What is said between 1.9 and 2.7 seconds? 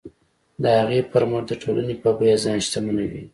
په بیه ځان